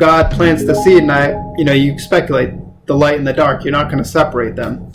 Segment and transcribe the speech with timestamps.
[0.00, 2.54] God plants the seed, and I, you know, you speculate
[2.86, 3.64] the light and the dark.
[3.64, 4.92] You're not going to separate them.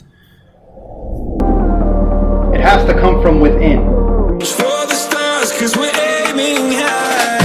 [2.54, 3.80] It has to come from within.
[3.80, 7.36] For the stars, cause we're aiming high.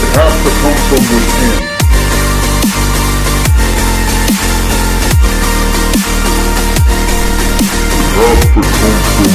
[0.00, 1.60] It has to come from within.
[7.92, 9.28] It has to come from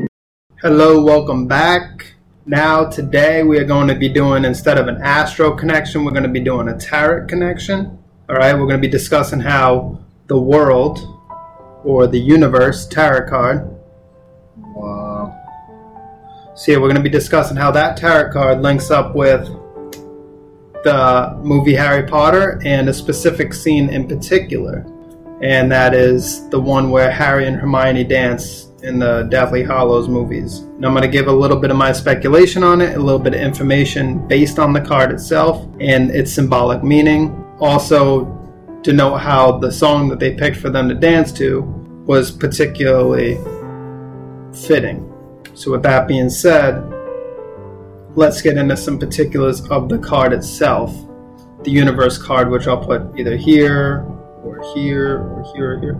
[0.00, 0.08] within.
[0.62, 2.11] Hello, welcome back.
[2.44, 6.24] Now, today we are going to be doing, instead of an astro connection, we're going
[6.24, 7.96] to be doing a tarot connection.
[8.28, 10.98] All right, we're going to be discussing how the world
[11.84, 13.70] or the universe tarot card.
[14.56, 15.38] Wow.
[16.56, 19.46] So, yeah, we're going to be discussing how that tarot card links up with
[20.82, 24.84] the movie Harry Potter and a specific scene in particular.
[25.42, 30.58] And that is the one where Harry and Hermione dance in the Deathly Hallows movies.
[30.58, 33.20] And I'm going to give a little bit of my speculation on it, a little
[33.20, 37.32] bit of information based on the card itself and its symbolic meaning.
[37.60, 38.38] Also,
[38.82, 41.60] to note how the song that they picked for them to dance to
[42.06, 43.36] was particularly
[44.66, 45.08] fitting.
[45.54, 46.82] So, with that being said,
[48.16, 50.92] let's get into some particulars of the card itself.
[51.62, 54.04] The universe card, which I'll put either here,
[54.42, 55.96] or here, or here, or here,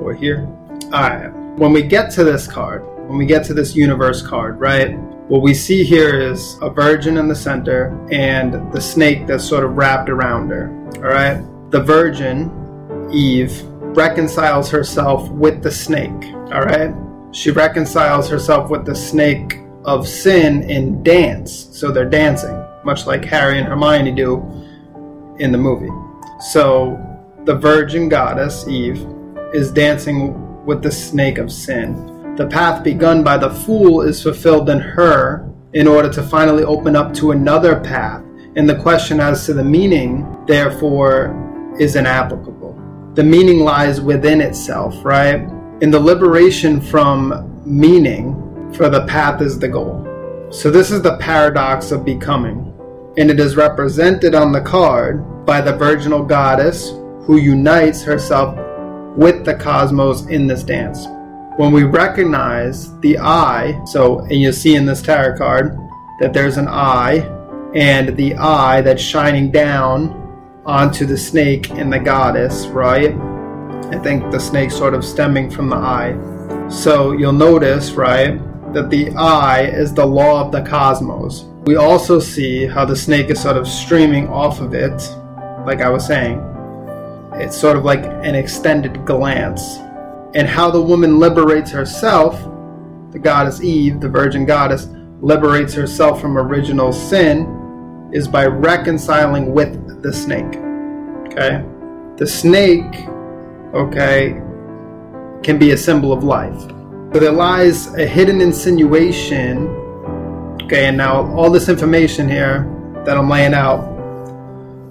[0.00, 0.48] or here.
[0.92, 4.98] Alright, when we get to this card, when we get to this universe card, right,
[5.28, 9.62] what we see here is a virgin in the center and the snake that's sort
[9.64, 10.70] of wrapped around her.
[10.96, 12.50] Alright, the virgin,
[13.12, 13.62] Eve,
[13.96, 16.24] reconciles herself with the snake.
[16.52, 16.94] Alright,
[17.32, 21.68] she reconciles herself with the snake of sin in dance.
[21.72, 24.38] So they're dancing, much like Harry and Hermione do
[25.38, 25.92] in the movie.
[26.52, 26.98] So
[27.44, 29.06] the virgin goddess, Eve,
[29.52, 32.34] is dancing with the snake of sin.
[32.36, 36.96] The path begun by the fool is fulfilled in her in order to finally open
[36.96, 38.22] up to another path.
[38.56, 42.78] And the question as to the meaning, therefore, is inapplicable.
[43.14, 45.40] The meaning lies within itself, right?
[45.80, 50.08] In the liberation from meaning, for the path is the goal.
[50.50, 52.74] So, this is the paradox of becoming,
[53.16, 56.90] and it is represented on the card by the virginal goddess
[57.24, 58.56] who unites herself
[59.16, 61.06] with the cosmos in this dance.
[61.56, 65.78] When we recognize the eye, so, and you see in this tarot card
[66.20, 67.18] that there's an eye,
[67.74, 70.18] and the eye that's shining down
[70.64, 73.14] onto the snake and the goddess, right?
[73.92, 76.16] I think the snake sort of stemming from the eye.
[76.70, 78.40] So you'll notice, right,
[78.72, 81.44] that the eye is the law of the cosmos.
[81.64, 84.96] We also see how the snake is sort of streaming off of it,
[85.66, 86.38] like I was saying.
[87.34, 89.78] It's sort of like an extended glance.
[90.34, 92.40] And how the woman liberates herself,
[93.10, 94.88] the goddess Eve, the virgin goddess,
[95.20, 100.56] liberates herself from original sin is by reconciling with the snake.
[101.26, 101.64] Okay?
[102.16, 103.08] The snake,
[103.74, 104.40] okay,
[105.42, 106.60] can be a symbol of life.
[107.12, 109.68] So there lies a hidden insinuation.
[110.64, 112.66] Okay, and now all this information here
[113.04, 113.90] that I'm laying out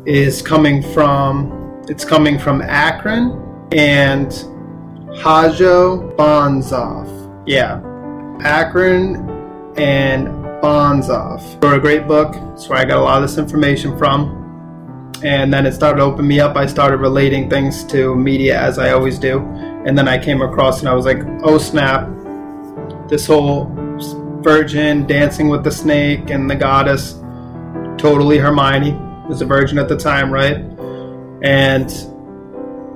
[0.05, 4.31] is coming from it's coming from Akron and
[5.17, 7.07] Hajo Banzhaf.
[7.45, 7.81] Yeah,
[8.41, 9.15] Akron
[9.77, 10.27] and
[10.61, 11.63] Banzhaf.
[11.63, 12.33] Wrote a great book.
[12.33, 14.37] That's where I got a lot of this information from.
[15.23, 16.55] And then it started to open me up.
[16.55, 19.39] I started relating things to media as I always do.
[19.85, 22.07] And then I came across and I was like, oh snap,
[23.07, 23.71] this whole
[24.41, 27.13] virgin dancing with the snake and the goddess,
[27.97, 28.93] totally Hermione
[29.27, 30.70] was a virgin at the time, right?
[31.41, 31.91] And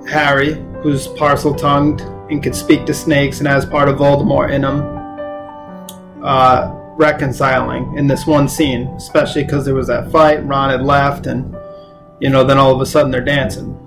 [0.07, 6.23] Harry, who's Parseltongued and could speak to snakes and has part of Voldemort in him,
[6.23, 11.27] uh, reconciling in this one scene, especially because there was that fight, Ron had left,
[11.27, 11.55] and
[12.19, 13.77] you know, then all of a sudden they're dancing.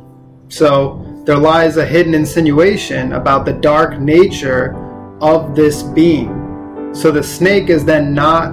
[0.49, 4.75] So there lies a hidden insinuation about the dark nature
[5.21, 6.95] of this being.
[6.95, 8.51] So the snake is then not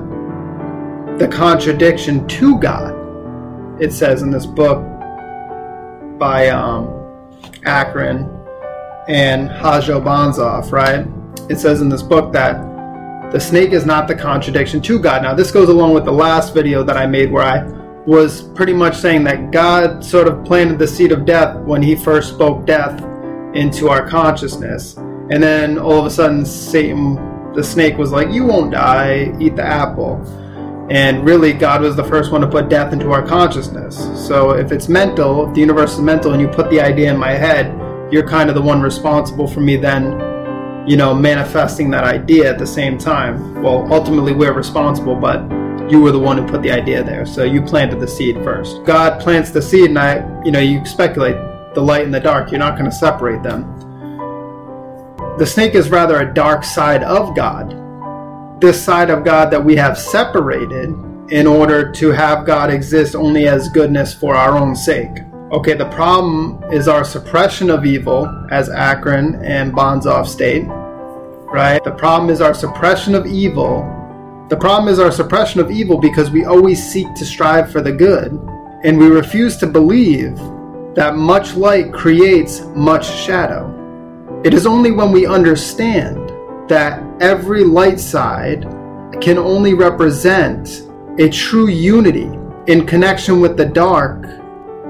[1.17, 2.93] the contradiction to God.
[3.81, 4.94] It says in this book
[6.25, 6.87] by um,
[7.65, 8.27] Akron
[9.07, 11.05] and Hajo Banzhaf, right?
[11.51, 12.55] It says in this book that
[13.31, 15.21] the snake is not the contradiction to God.
[15.21, 17.63] Now, this goes along with the last video that I made where I
[18.07, 21.95] was pretty much saying that God sort of planted the seed of death when he
[21.95, 22.99] first spoke death
[23.53, 24.97] into our consciousness.
[25.29, 29.55] And then all of a sudden, Satan, the snake, was like, You won't die, eat
[29.55, 30.15] the apple.
[30.89, 33.97] And really, God was the first one to put death into our consciousness.
[34.27, 37.17] So if it's mental, if the universe is mental, and you put the idea in
[37.17, 37.73] my head,
[38.11, 40.11] you're kind of the one responsible for me then,
[40.87, 43.63] you know, manifesting that idea at the same time.
[43.63, 45.41] Well, ultimately, we're responsible, but
[45.89, 47.25] you were the one who put the idea there.
[47.25, 48.83] So you planted the seed first.
[48.83, 51.35] God plants the seed, and I, you know, you speculate
[51.73, 52.51] the light and the dark.
[52.51, 53.71] You're not going to separate them.
[55.39, 57.84] The snake is rather a dark side of God.
[58.61, 60.89] This side of God that we have separated
[61.29, 65.11] in order to have God exist only as goodness for our own sake.
[65.51, 70.63] Okay, the problem is our suppression of evil, as Akron and Banzhaf state,
[71.51, 71.83] right?
[71.83, 73.83] The problem is our suppression of evil.
[74.49, 77.91] The problem is our suppression of evil because we always seek to strive for the
[77.91, 78.31] good,
[78.83, 80.37] and we refuse to believe
[80.95, 83.71] that much light creates much shadow.
[84.45, 86.24] It is only when we understand
[86.67, 88.63] that every light side
[89.21, 90.83] can only represent
[91.19, 92.29] a true unity
[92.67, 94.23] in connection with the dark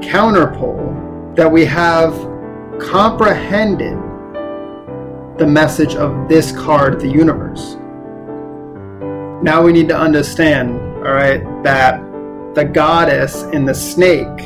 [0.01, 2.13] counterpole that we have
[2.79, 3.97] comprehended
[5.37, 7.75] the message of this card, the universe.
[9.43, 11.99] Now we need to understand, all right, that
[12.55, 14.37] the goddess and the snake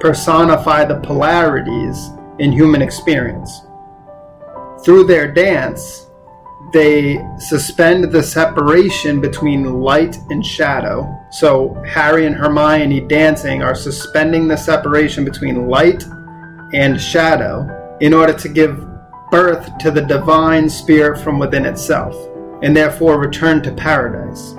[0.00, 3.62] personify the polarities in human experience.
[4.84, 6.03] Through their dance,
[6.74, 11.08] they suspend the separation between light and shadow.
[11.30, 16.04] So, Harry and Hermione dancing are suspending the separation between light
[16.72, 18.84] and shadow in order to give
[19.30, 22.14] birth to the divine spirit from within itself,
[22.62, 24.54] and therefore return to paradise.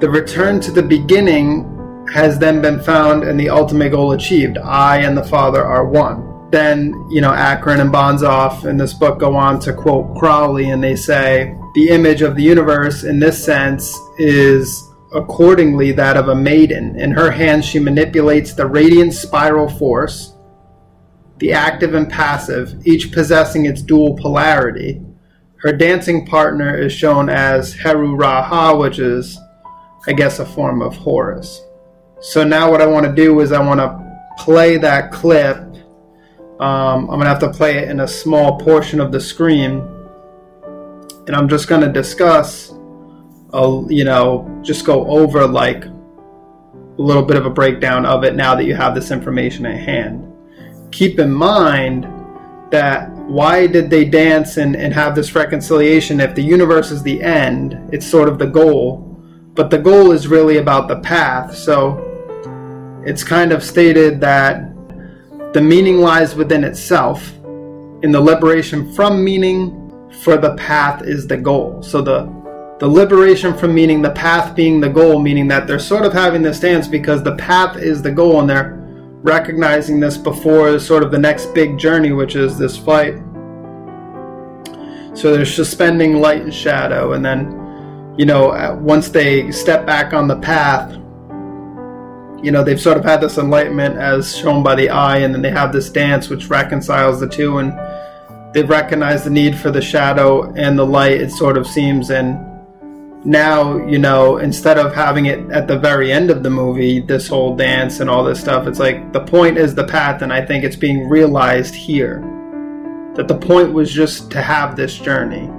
[0.00, 4.56] The return to the beginning has then been found and the ultimate goal achieved.
[4.56, 6.29] I and the Father are one.
[6.50, 10.82] Then, you know, Akron and Banzhaf in this book go on to quote Crowley, and
[10.82, 14.82] they say, The image of the universe in this sense is
[15.14, 16.98] accordingly that of a maiden.
[16.98, 20.34] In her hands, she manipulates the radiant spiral force,
[21.38, 25.00] the active and passive, each possessing its dual polarity.
[25.56, 29.38] Her dancing partner is shown as Heru-ra-ha, which is,
[30.06, 31.60] I guess, a form of Horus.
[32.20, 35.69] So now what I want to do is I want to play that clip.
[36.60, 39.80] Um, I'm to have to play it in a small portion of the screen.
[41.26, 42.70] And I'm just to discuss,
[43.54, 45.92] a, you know, just go over like a
[46.98, 50.26] little bit of a breakdown of it now that you have this information at hand.
[50.92, 52.04] Keep in mind
[52.70, 57.22] that why did they dance and, and have this reconciliation if the universe is the
[57.22, 57.88] end?
[57.90, 59.06] It's sort of the goal.
[59.54, 61.56] But the goal is really about the path.
[61.56, 62.06] So
[63.06, 64.69] it's kind of stated that
[65.52, 67.32] the meaning lies within itself.
[68.02, 69.76] In the liberation from meaning,
[70.22, 71.82] for the path is the goal.
[71.82, 72.40] So the
[72.78, 76.40] the liberation from meaning, the path being the goal, meaning that they're sort of having
[76.40, 78.78] this dance because the path is the goal, and they're
[79.22, 83.18] recognizing this before sort of the next big journey, which is this fight.
[85.12, 90.14] So they're suspending light and shadow, and then, you know, uh, once they step back
[90.14, 90.96] on the path,
[92.42, 95.42] you know they've sort of had this enlightenment as shown by the eye and then
[95.42, 97.72] they have this dance which reconciles the two and
[98.54, 102.10] they've recognized the need for the shadow and the light it sort of seems.
[102.10, 102.46] And
[103.24, 107.28] now you know instead of having it at the very end of the movie this
[107.28, 110.42] whole dance and all this stuff it's like the point is the path and i
[110.42, 112.24] think it's being realized here
[113.14, 115.50] that the point was just to have this journey.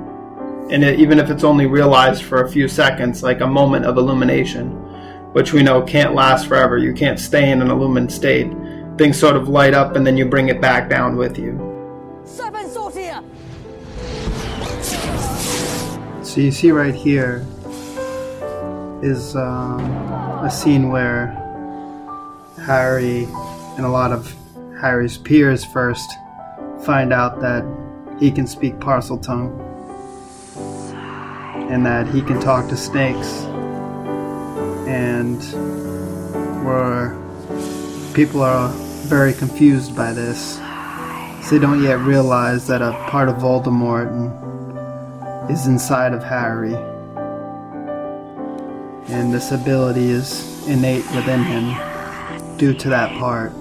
[0.73, 3.97] And it, even if it's only realized for a few seconds like a moment of
[3.97, 4.80] illumination
[5.33, 6.77] which we know can't last forever.
[6.77, 8.51] You can't stay in an illumined state.
[8.97, 11.57] Things sort of light up and then you bring it back down with you.
[16.23, 17.45] So you see right here
[19.01, 19.81] is um,
[20.43, 21.27] a scene where
[22.65, 23.23] Harry
[23.75, 24.33] and a lot of
[24.79, 26.09] Harry's peers first
[26.83, 27.65] find out that
[28.19, 29.59] he can speak Parseltongue
[31.71, 33.45] and that he can talk to snakes
[34.91, 35.41] and
[36.65, 37.17] where
[38.13, 38.67] people are
[39.07, 40.57] very confused by this.
[41.49, 44.09] They don't yet realize that a part of Voldemort
[45.49, 46.75] is inside of Harry.
[49.07, 53.51] And this ability is innate within him due to that part.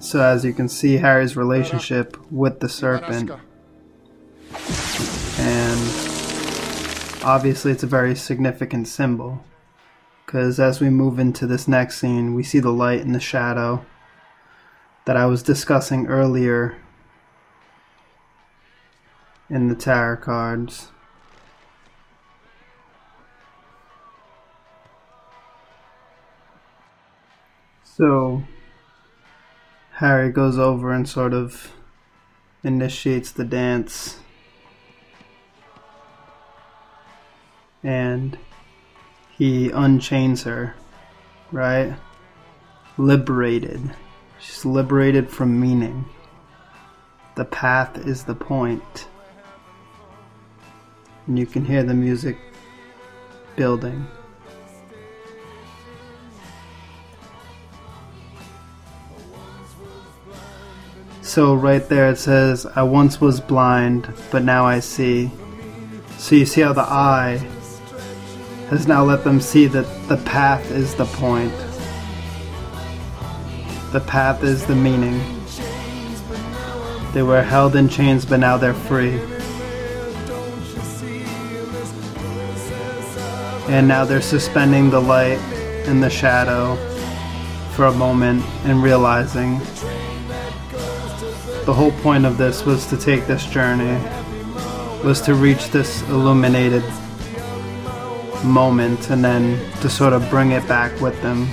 [0.00, 3.30] So, as you can see, Harry's relationship with the serpent
[5.38, 6.07] and
[7.28, 9.44] obviously it's a very significant symbol
[10.24, 13.84] because as we move into this next scene we see the light and the shadow
[15.04, 16.78] that I was discussing earlier
[19.50, 20.88] in the tarot cards.
[27.84, 28.42] So
[29.92, 31.72] Harry goes over and sort of
[32.64, 34.18] initiates the dance
[37.88, 38.36] and
[39.38, 40.74] he unchains her,
[41.50, 41.94] right?
[42.98, 43.80] Liberated.
[44.38, 46.04] She's liberated from meaning.
[47.34, 49.08] The path is the point.
[51.26, 52.36] And you can hear the music
[53.56, 54.06] building.
[61.22, 65.30] So, right there it says, I once was blind, but now I see.
[66.18, 67.40] So, you see how the eye
[68.70, 71.54] has now let them see that the path is the point.
[73.92, 75.18] The path is the meaning.
[77.14, 79.18] They were held in chains, but now they're free.
[83.72, 85.38] And now they're suspending the light
[85.86, 86.76] and the shadow
[87.72, 89.58] for a moment and realizing
[91.64, 93.98] the whole point of this was to take this journey,
[95.02, 96.82] was to reach this illuminated
[98.44, 101.48] moment and then to sort of bring it back with them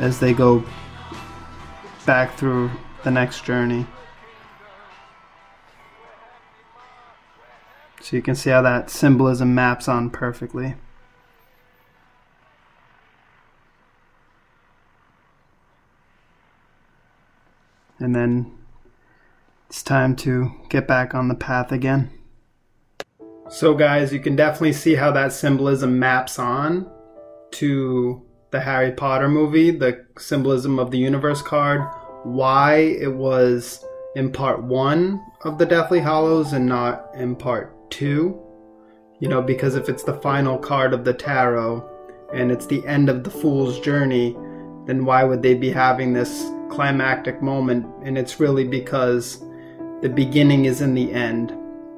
[0.00, 0.64] as they go
[2.04, 2.70] back through
[3.04, 3.86] the next journey.
[8.00, 10.76] So you can see how that symbolism maps on perfectly.
[17.98, 18.56] And then
[19.68, 22.10] it's time to get back on the path again.
[23.48, 26.90] So, guys, you can definitely see how that symbolism maps on
[27.52, 31.88] to the Harry Potter movie, the symbolism of the universe card,
[32.24, 33.84] why it was
[34.16, 38.40] in part one of the Deathly Hallows and not in part two.
[39.20, 41.88] You know, because if it's the final card of the tarot
[42.34, 44.32] and it's the end of the Fool's journey,
[44.86, 47.86] then why would they be having this climactic moment?
[48.02, 49.40] And it's really because
[50.02, 51.56] the beginning is in the end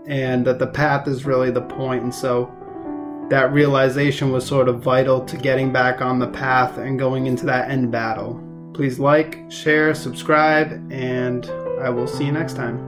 [0.09, 2.53] and that the path is really the point and so
[3.31, 7.45] that realization was sort of vital to getting back on the path and going into
[7.45, 8.43] that end battle.
[8.73, 11.51] Please like share subscribe and
[11.81, 12.88] i will see you next time